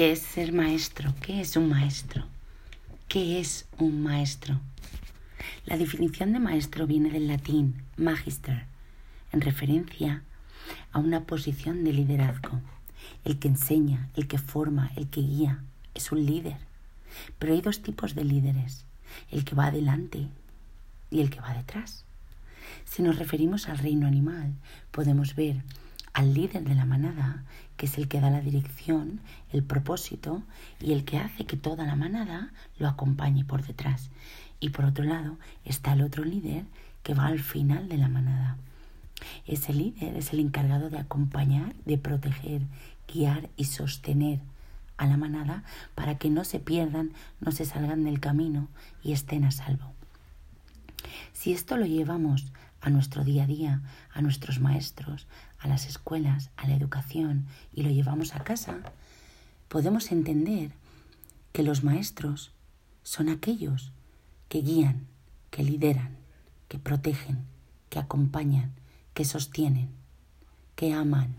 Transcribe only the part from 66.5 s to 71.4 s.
que protegen, que acompañan, que sostienen, que aman,